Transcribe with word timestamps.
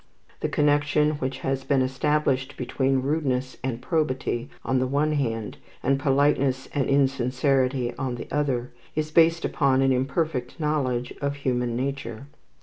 The 0.39 0.49
connection 0.49 1.11
which 1.19 1.41
has 1.45 1.63
been 1.63 1.83
established 1.83 2.57
between 2.57 3.03
rudeness 3.03 3.57
and 3.63 3.83
probity 3.83 4.49
on 4.65 4.79
the 4.79 4.87
one 4.87 5.11
hand, 5.11 5.57
and 5.83 5.99
politeness 5.99 6.67
and 6.73 6.89
insincerity 6.89 7.93
on 7.97 8.15
the 8.15 8.27
other, 8.31 8.71
is 8.95 9.11
based 9.11 9.45
upon 9.45 9.83
an 9.83 9.91
imperfect 9.93 10.59
knowledge 10.59 11.13
of 11.21 11.35
human 11.35 11.75
nature. 11.75 12.25